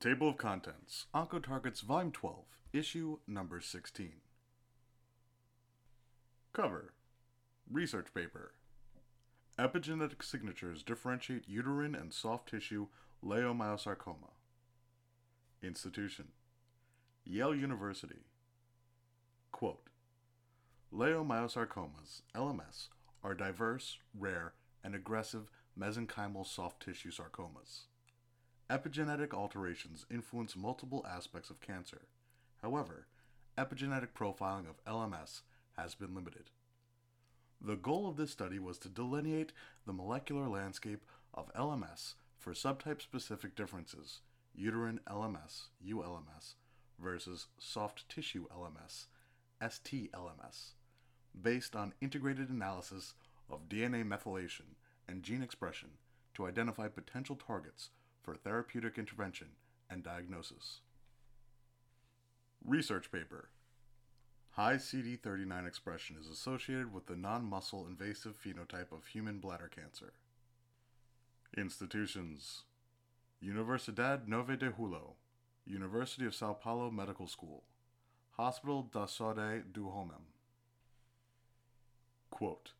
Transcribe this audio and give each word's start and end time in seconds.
Table 0.00 0.30
of 0.30 0.38
Contents 0.38 1.04
Oncotargets 1.14 1.82
Volume 1.82 2.10
12, 2.10 2.36
Issue 2.72 3.18
Number 3.26 3.60
16. 3.60 4.12
Cover 6.54 6.94
Research 7.70 8.06
Paper 8.14 8.54
Epigenetic 9.58 10.22
signatures 10.22 10.82
differentiate 10.82 11.46
uterine 11.46 11.94
and 11.94 12.14
soft 12.14 12.48
tissue 12.48 12.86
leiomyosarcoma. 13.22 14.30
Institution 15.62 16.28
Yale 17.26 17.54
University. 17.54 18.24
Quote 19.52 19.90
Leiomyosarcomas, 20.90 22.22
LMS, 22.34 22.88
are 23.22 23.34
diverse, 23.34 23.98
rare, 24.18 24.54
and 24.82 24.94
aggressive 24.94 25.50
mesenchymal 25.78 26.46
soft 26.46 26.82
tissue 26.82 27.10
sarcomas. 27.10 27.82
Epigenetic 28.70 29.34
alterations 29.34 30.06
influence 30.12 30.54
multiple 30.54 31.04
aspects 31.04 31.50
of 31.50 31.60
cancer. 31.60 32.02
However, 32.62 33.08
epigenetic 33.58 34.10
profiling 34.16 34.70
of 34.70 34.84
LMS 34.84 35.40
has 35.76 35.96
been 35.96 36.14
limited. 36.14 36.50
The 37.60 37.74
goal 37.74 38.08
of 38.08 38.16
this 38.16 38.30
study 38.30 38.60
was 38.60 38.78
to 38.78 38.88
delineate 38.88 39.52
the 39.86 39.92
molecular 39.92 40.48
landscape 40.48 41.04
of 41.34 41.52
LMS 41.54 42.14
for 42.38 42.52
subtype 42.52 43.02
specific 43.02 43.56
differences, 43.56 44.20
uterine 44.54 45.00
LMS, 45.08 45.70
ULMS, 45.84 46.54
versus 46.96 47.48
soft 47.58 48.08
tissue 48.08 48.46
LMS, 48.56 49.06
STLMS, 49.60 50.74
based 51.42 51.74
on 51.74 51.94
integrated 52.00 52.50
analysis 52.50 53.14
of 53.50 53.68
DNA 53.68 54.06
methylation 54.06 54.76
and 55.08 55.24
gene 55.24 55.42
expression 55.42 55.88
to 56.34 56.46
identify 56.46 56.86
potential 56.86 57.34
targets 57.34 57.90
for 58.22 58.34
therapeutic 58.34 58.98
intervention 58.98 59.48
and 59.88 60.02
diagnosis. 60.02 60.80
Research 62.64 63.10
paper 63.10 63.48
High 64.50 64.74
CD39 64.74 65.66
expression 65.66 66.16
is 66.20 66.28
associated 66.28 66.92
with 66.92 67.06
the 67.06 67.16
non 67.16 67.44
muscle 67.44 67.86
invasive 67.88 68.34
phenotype 68.36 68.92
of 68.92 69.06
human 69.06 69.38
bladder 69.38 69.70
cancer. 69.74 70.12
Institutions 71.56 72.64
Universidade 73.42 74.28
Nove 74.28 74.58
de 74.58 74.70
Julho, 74.70 75.14
University 75.64 76.26
of 76.26 76.34
Sao 76.34 76.52
Paulo 76.52 76.90
Medical 76.90 77.26
School, 77.26 77.62
Hospital 78.32 78.82
da 78.92 79.06
Saúde 79.06 79.62
do 79.72 79.88
Homem. 79.88 80.26
Quote 82.30 82.72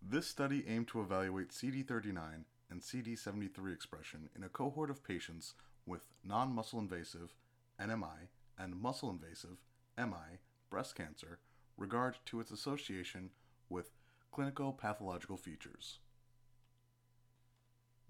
This 0.00 0.26
study 0.26 0.64
aimed 0.66 0.88
to 0.88 1.02
evaluate 1.02 1.50
CD39 1.50 2.44
and 2.70 2.80
CD73 2.80 3.72
expression 3.72 4.28
in 4.36 4.42
a 4.42 4.48
cohort 4.48 4.90
of 4.90 5.04
patients 5.04 5.54
with 5.86 6.06
non 6.24 6.54
muscle 6.54 6.78
invasive 6.78 7.34
NMI 7.80 8.28
and 8.58 8.80
muscle 8.80 9.10
invasive 9.10 9.58
MI 9.98 10.38
breast 10.70 10.94
cancer 10.94 11.38
regard 11.76 12.16
to 12.26 12.40
its 12.40 12.50
association 12.50 13.30
with 13.68 13.90
clinical 14.30 14.72
pathological 14.72 15.36
features. 15.36 15.98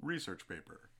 Research 0.03 0.48
paper 0.48 0.91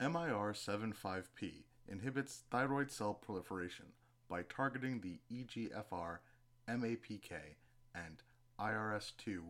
MIR75P 0.00 1.64
inhibits 1.88 2.42
thyroid 2.50 2.90
cell 2.90 3.14
proliferation 3.14 3.86
by 4.28 4.42
targeting 4.42 5.00
the 5.00 5.18
EGFR 5.32 6.18
MAPK 6.68 7.32
and 7.94 8.22
IRS2 8.58 9.40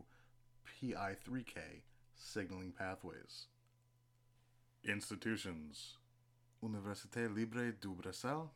PI3K 0.67 1.83
signaling 2.17 2.73
pathways. 2.73 3.47
Institutions 4.85 5.99
Université 6.63 7.35
Libre 7.35 7.73
de 7.81 7.89
Bruxelles, 7.89 8.51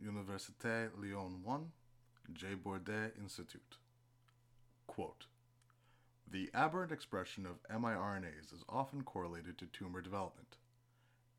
Université 0.00 0.90
Lyon 0.96 1.42
1, 1.42 1.72
J. 2.32 2.54
Bordet 2.54 3.12
Institute. 3.20 3.76
Quote 4.86 5.26
The 6.30 6.50
aberrant 6.54 6.92
expression 6.92 7.44
of 7.46 7.62
miRNAs 7.68 8.52
is 8.52 8.62
often 8.68 9.02
correlated 9.02 9.58
to 9.58 9.66
tumor 9.66 10.00
development. 10.00 10.56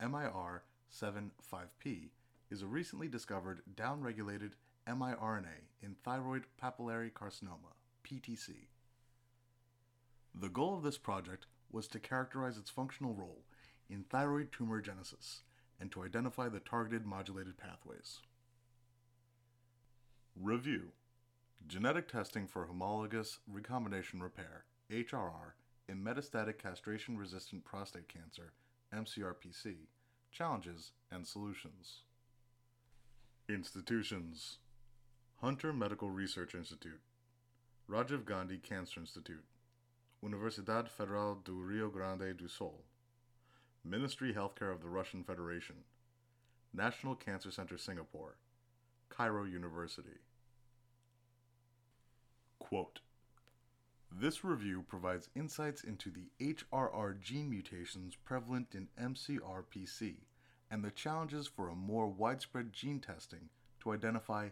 MIR75P 0.00 2.10
is 2.50 2.62
a 2.62 2.66
recently 2.66 3.08
discovered 3.08 3.62
downregulated 3.74 4.52
miRNA 4.86 5.70
in 5.82 5.96
thyroid 6.04 6.44
papillary 6.62 7.10
carcinoma, 7.12 7.72
PTC. 8.04 8.68
The 10.38 10.50
goal 10.50 10.76
of 10.76 10.82
this 10.82 10.98
project 10.98 11.46
was 11.72 11.88
to 11.88 11.98
characterize 11.98 12.58
its 12.58 12.68
functional 12.68 13.14
role 13.14 13.44
in 13.88 14.04
thyroid 14.04 14.52
tumor 14.52 14.82
genesis 14.82 15.40
and 15.80 15.90
to 15.92 16.04
identify 16.04 16.48
the 16.48 16.60
targeted 16.60 17.06
modulated 17.06 17.56
pathways. 17.56 18.20
Review 20.38 20.92
Genetic 21.66 22.06
testing 22.06 22.46
for 22.46 22.66
homologous 22.66 23.38
recombination 23.50 24.22
repair, 24.22 24.64
HRR, 24.90 25.52
in 25.88 26.04
metastatic 26.04 26.58
castration 26.58 27.16
resistant 27.16 27.64
prostate 27.64 28.08
cancer, 28.08 28.52
MCRPC, 28.94 29.74
challenges 30.30 30.92
and 31.10 31.26
solutions. 31.26 32.02
Institutions 33.48 34.58
Hunter 35.40 35.72
Medical 35.72 36.10
Research 36.10 36.54
Institute, 36.54 37.00
Rajiv 37.90 38.24
Gandhi 38.26 38.58
Cancer 38.58 39.00
Institute, 39.00 39.44
Universidade 40.26 40.88
Federal 40.88 41.36
do 41.44 41.52
Rio 41.52 41.88
Grande 41.88 42.36
do 42.36 42.48
Sul, 42.48 42.82
Ministry 43.84 44.32
Healthcare 44.34 44.72
of 44.72 44.82
the 44.82 44.88
Russian 44.88 45.22
Federation, 45.22 45.76
National 46.74 47.14
Cancer 47.14 47.52
Center 47.52 47.78
Singapore, 47.78 48.34
Cairo 49.08 49.44
University. 49.44 50.18
Quote 52.58 52.98
This 54.10 54.42
review 54.42 54.84
provides 54.88 55.28
insights 55.36 55.84
into 55.84 56.10
the 56.10 56.28
HRR 56.44 57.20
gene 57.20 57.48
mutations 57.48 58.16
prevalent 58.16 58.74
in 58.74 58.88
MCRPC 59.00 60.14
and 60.72 60.82
the 60.82 60.90
challenges 60.90 61.46
for 61.46 61.68
a 61.68 61.76
more 61.76 62.08
widespread 62.08 62.72
gene 62.72 62.98
testing 62.98 63.48
to 63.78 63.92
identify 63.92 64.48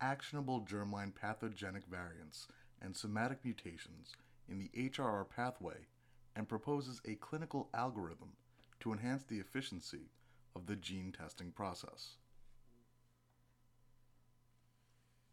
actionable 0.00 0.62
germline 0.62 1.14
pathogenic 1.14 1.84
variants 1.84 2.48
and 2.80 2.96
somatic 2.96 3.44
mutations 3.44 4.14
in 4.48 4.58
the 4.58 4.70
HRR 4.90 5.28
pathway 5.28 5.86
and 6.34 6.48
proposes 6.48 7.00
a 7.04 7.14
clinical 7.16 7.68
algorithm 7.74 8.32
to 8.80 8.92
enhance 8.92 9.24
the 9.24 9.38
efficiency 9.38 10.10
of 10.54 10.66
the 10.66 10.76
gene 10.76 11.12
testing 11.12 11.50
process. 11.50 12.16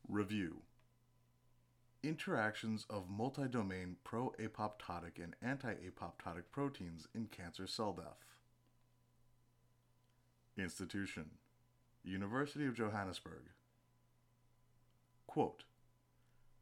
Review 0.07 0.61
Interactions 2.03 2.85
of 2.89 3.09
multi-domain 3.09 3.95
pro-apoptotic 4.03 5.23
and 5.23 5.35
anti-apoptotic 5.41 6.43
proteins 6.51 7.07
in 7.15 7.25
cancer 7.25 7.65
cell 7.65 7.93
death. 7.93 8.35
Institution 10.57 11.31
University 12.03 12.67
of 12.67 12.75
Johannesburg. 12.75 13.49
Quote 15.25 15.63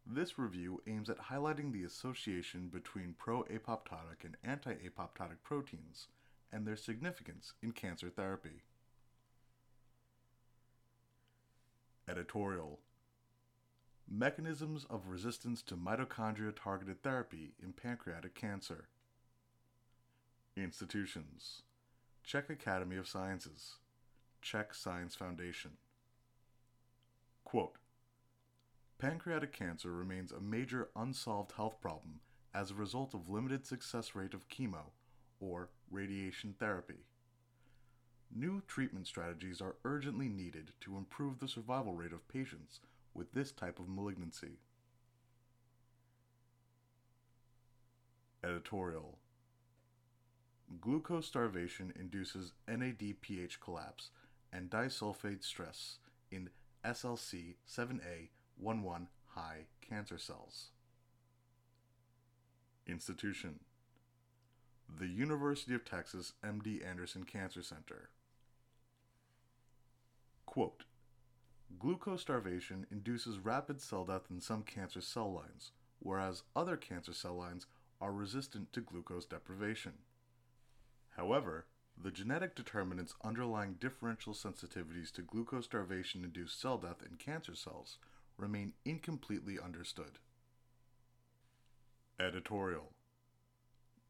This 0.06 0.38
review 0.38 0.82
aims 0.86 1.10
at 1.10 1.30
highlighting 1.30 1.72
the 1.72 1.84
association 1.84 2.68
between 2.68 3.16
pro-apoptotic 3.18 4.24
and 4.26 4.36
anti-apoptotic 4.44 5.42
proteins 5.44 6.08
and 6.52 6.68
their 6.68 6.76
significance 6.76 7.54
in 7.62 7.72
cancer 7.72 8.10
therapy. 8.10 8.64
Editorial 12.08 12.80
Mechanisms 14.10 14.86
of 14.90 15.08
resistance 15.08 15.62
to 15.64 15.78
mitochondria 15.78 16.54
targeted 16.54 17.02
therapy 17.02 17.54
in 17.64 17.72
pancreatic 17.72 18.36
cancer. 18.36 18.90
Institutions 20.58 21.62
Czech 22.24 22.50
Academy 22.50 22.98
of 22.98 23.08
Sciences, 23.08 23.78
Czech 24.42 24.74
Science 24.74 25.16
Foundation. 25.16 25.72
Quote 27.44 27.78
pancreatic 29.04 29.52
cancer 29.52 29.92
remains 29.92 30.32
a 30.32 30.40
major 30.40 30.88
unsolved 30.96 31.52
health 31.58 31.76
problem 31.82 32.22
as 32.54 32.72
a 32.72 32.76
result 32.76 33.14
of 33.14 33.28
limited 33.28 33.66
success 33.66 34.16
rate 34.16 34.34
of 34.34 34.48
chemo 34.48 34.92
or 35.42 35.68
radiation 35.92 36.56
therapy. 36.58 37.04
New 38.34 38.62
treatment 38.66 39.06
strategies 39.06 39.60
are 39.60 39.76
urgently 39.84 40.30
needed 40.30 40.72
to 40.80 40.96
improve 40.96 41.40
the 41.40 41.50
survival 41.50 41.94
rate 41.94 42.14
of 42.14 42.26
patients 42.30 42.80
with 43.14 43.34
this 43.34 43.52
type 43.52 43.78
of 43.78 43.90
malignancy. 43.90 44.60
Editorial 48.42 49.18
Glucose 50.80 51.28
starvation 51.28 51.92
induces 52.00 52.54
NADPH 52.70 53.60
collapse 53.60 54.12
and 54.54 54.70
disulfide 54.70 55.44
stress 55.44 55.98
in 56.32 56.50
SLC7A 56.86 58.30
11 58.66 59.08
high 59.36 59.66
cancer 59.82 60.18
cells. 60.18 60.70
Institution 62.88 63.60
The 64.88 65.08
University 65.08 65.76
of 65.76 65.84
Texas 65.84 66.34
MD 66.46 66.86
Anderson 66.88 67.26
Cancer 67.26 67.62
Center. 67.62 68.10
Quote 70.46 70.86
Glucose 71.78 72.22
starvation 72.22 72.86
induces 72.90 73.40
rapid 73.40 73.82
cell 73.82 74.06
death 74.06 74.28
in 74.30 74.40
some 74.40 74.64
cancer 74.64 75.02
cell 75.02 75.34
lines, 75.34 75.72
whereas 76.00 76.44
other 76.56 76.78
cancer 76.78 77.14
cell 77.14 77.36
lines 77.36 77.66
are 78.00 78.14
resistant 78.14 78.72
to 78.72 78.82
glucose 78.82 79.26
deprivation. 79.26 79.94
However, 81.18 81.66
the 82.02 82.12
genetic 82.12 82.56
determinants 82.56 83.14
underlying 83.24 83.76
differential 83.80 84.34
sensitivities 84.34 85.12
to 85.14 85.22
glucose 85.22 85.66
starvation 85.66 86.24
induced 86.24 86.62
cell 86.62 86.78
death 86.78 87.04
in 87.06 87.18
cancer 87.18 87.56
cells 87.56 87.98
remain 88.38 88.74
incompletely 88.86 89.58
understood. 89.60 90.20
Editorial 92.20 92.92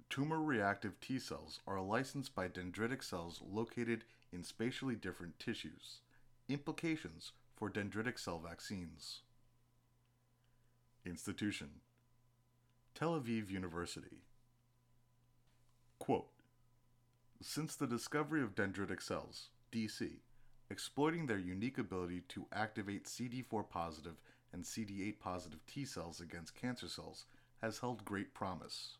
Tumor 0.09 0.41
reactive 0.41 0.99
T 0.99 1.17
cells 1.17 1.59
are 1.65 1.81
licensed 1.81 2.35
by 2.35 2.47
dendritic 2.47 3.03
cells 3.03 3.41
located 3.43 4.03
in 4.31 4.43
spatially 4.43 4.95
different 4.95 5.39
tissues. 5.39 6.01
Implications 6.47 7.31
for 7.55 7.69
dendritic 7.69 8.19
cell 8.19 8.39
vaccines. 8.39 9.21
Institution 11.05 11.69
Tel 12.93 13.19
Aviv 13.19 13.49
University. 13.49 14.21
Quote 15.97 16.29
Since 17.41 17.75
the 17.75 17.87
discovery 17.87 18.43
of 18.43 18.53
dendritic 18.53 19.01
cells, 19.01 19.49
DC, 19.71 20.19
exploiting 20.69 21.25
their 21.25 21.37
unique 21.37 21.77
ability 21.77 22.21
to 22.29 22.47
activate 22.51 23.05
CD4 23.05 23.69
positive 23.69 24.15
and 24.51 24.63
CD8 24.63 25.19
positive 25.19 25.65
T 25.65 25.85
cells 25.85 26.21
against 26.21 26.55
cancer 26.55 26.87
cells 26.87 27.25
has 27.61 27.79
held 27.79 28.05
great 28.05 28.33
promise. 28.33 28.97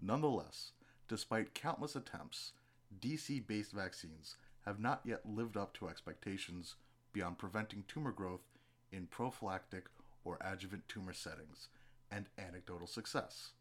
Nonetheless, 0.00 0.72
despite 1.08 1.54
countless 1.54 1.96
attempts, 1.96 2.52
DC 3.00 3.46
based 3.46 3.72
vaccines 3.72 4.36
have 4.66 4.78
not 4.78 5.00
yet 5.04 5.20
lived 5.24 5.56
up 5.56 5.74
to 5.74 5.88
expectations 5.88 6.76
beyond 7.12 7.38
preventing 7.38 7.84
tumor 7.88 8.12
growth 8.12 8.48
in 8.90 9.06
prophylactic 9.06 9.86
or 10.24 10.38
adjuvant 10.40 10.86
tumor 10.88 11.12
settings 11.12 11.68
and 12.10 12.26
anecdotal 12.38 12.86
success. 12.86 13.52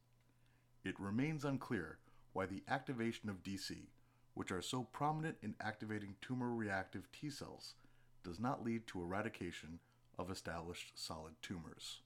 It 0.83 0.99
remains 0.99 1.45
unclear 1.45 1.97
why 2.33 2.45
the 2.45 2.63
activation 2.67 3.29
of 3.29 3.43
DC, 3.43 3.87
which 4.33 4.51
are 4.51 4.61
so 4.61 4.83
prominent 4.91 5.37
in 5.41 5.55
activating 5.59 6.15
tumor 6.21 6.53
reactive 6.53 7.11
T 7.11 7.29
cells, 7.29 7.75
does 8.23 8.39
not 8.39 8.63
lead 8.63 8.87
to 8.87 9.01
eradication 9.01 9.79
of 10.17 10.29
established 10.29 10.91
solid 10.95 11.33
tumors. 11.41 11.99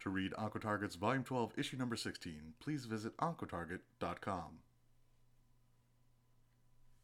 To 0.00 0.10
read 0.10 0.32
OncoTarget's 0.32 0.96
Volume 0.96 1.22
12, 1.22 1.52
Issue 1.56 1.76
Number 1.76 1.94
16, 1.94 2.54
please 2.58 2.86
visit 2.86 3.16
OncoTarget.com. 3.18 4.58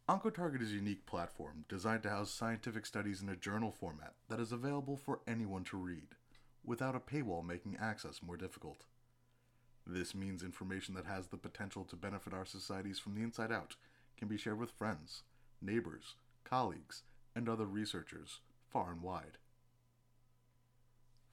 OncoTarget 0.08 0.62
is 0.62 0.72
a 0.72 0.74
unique 0.74 1.06
platform 1.06 1.64
designed 1.68 2.02
to 2.02 2.10
house 2.10 2.32
scientific 2.32 2.86
studies 2.86 3.22
in 3.22 3.28
a 3.28 3.36
journal 3.36 3.70
format 3.70 4.14
that 4.28 4.40
is 4.40 4.50
available 4.50 4.96
for 4.96 5.20
anyone 5.28 5.62
to 5.64 5.76
read, 5.76 6.08
without 6.64 6.96
a 6.96 6.98
paywall 6.98 7.46
making 7.46 7.76
access 7.80 8.20
more 8.20 8.36
difficult. 8.36 8.84
This 9.90 10.14
means 10.14 10.42
information 10.42 10.94
that 10.94 11.06
has 11.06 11.28
the 11.28 11.38
potential 11.38 11.82
to 11.84 11.96
benefit 11.96 12.34
our 12.34 12.44
societies 12.44 12.98
from 12.98 13.14
the 13.14 13.22
inside 13.22 13.50
out 13.50 13.76
can 14.18 14.28
be 14.28 14.36
shared 14.36 14.58
with 14.58 14.70
friends, 14.70 15.22
neighbors, 15.62 16.14
colleagues, 16.44 17.04
and 17.34 17.48
other 17.48 17.64
researchers 17.64 18.40
far 18.70 18.90
and 18.90 19.00
wide. 19.00 19.38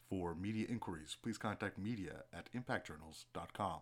For 0.10 0.34
media 0.36 0.68
inquiries, 0.69 1.18
please 1.22 1.38
contact 1.38 1.78
media 1.78 2.24
at 2.31 2.50
impactjournals.com. 2.54 3.80